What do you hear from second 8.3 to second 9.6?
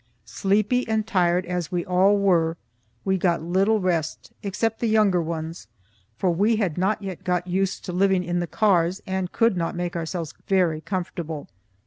the cars and could